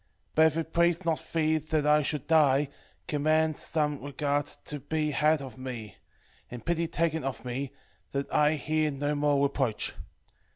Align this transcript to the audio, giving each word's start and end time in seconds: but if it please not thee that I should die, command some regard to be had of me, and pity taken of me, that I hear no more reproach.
but 0.33 0.47
if 0.47 0.57
it 0.57 0.73
please 0.73 1.05
not 1.05 1.23
thee 1.31 1.59
that 1.59 1.85
I 1.85 2.01
should 2.01 2.25
die, 2.25 2.69
command 3.07 3.55
some 3.57 4.01
regard 4.01 4.47
to 4.65 4.79
be 4.79 5.11
had 5.11 5.43
of 5.43 5.59
me, 5.59 5.97
and 6.49 6.65
pity 6.65 6.87
taken 6.87 7.23
of 7.23 7.45
me, 7.45 7.71
that 8.11 8.27
I 8.33 8.53
hear 8.55 8.89
no 8.89 9.13
more 9.13 9.43
reproach. 9.43 9.93